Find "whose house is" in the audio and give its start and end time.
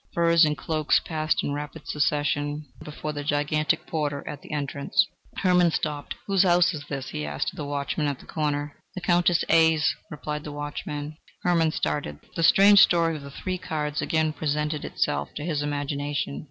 6.25-6.83